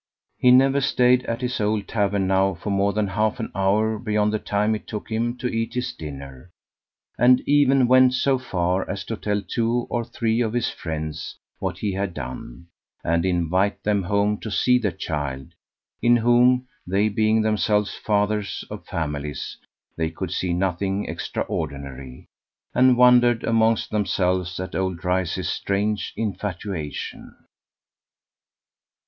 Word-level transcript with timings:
He 0.39 0.49
never 0.49 0.81
stayed 0.81 1.27
at 1.27 1.41
his 1.41 1.61
old 1.61 1.87
tavern 1.87 2.25
now 2.25 2.55
for 2.55 2.71
more 2.71 2.91
than 2.91 3.09
half 3.09 3.39
an 3.39 3.51
hour 3.53 3.99
beyond 3.99 4.33
the 4.33 4.39
time 4.39 4.73
it 4.73 4.87
took 4.87 5.11
him 5.11 5.37
to 5.37 5.45
eat 5.47 5.75
his 5.75 5.93
dinner, 5.93 6.49
and 7.19 7.39
even 7.47 7.87
went 7.87 8.15
so 8.15 8.39
far 8.39 8.89
as 8.89 9.03
to 9.03 9.15
tell 9.15 9.43
two 9.43 9.85
or 9.91 10.03
three 10.03 10.41
of 10.41 10.53
his 10.53 10.71
friends 10.71 11.37
what 11.59 11.77
he 11.77 11.93
had 11.93 12.15
done, 12.15 12.65
and 13.03 13.27
invite 13.27 13.83
them 13.83 14.01
home 14.01 14.39
to 14.39 14.49
see 14.49 14.79
the 14.79 14.91
child, 14.91 15.49
in 16.01 16.15
whom 16.15 16.67
they 16.87 17.07
being 17.07 17.43
themselves 17.43 17.95
fathers 17.95 18.65
of 18.71 18.83
families 18.87 19.55
they 19.95 20.09
could 20.09 20.31
see 20.31 20.51
nothing 20.51 21.05
extraordinary, 21.05 22.25
and 22.73 22.97
wondered 22.97 23.43
amongst 23.43 23.91
themselves 23.91 24.59
at 24.59 24.73
old 24.73 24.97
Dryce's 24.97 25.47
strange 25.47 26.11
infatuation. 26.17 27.35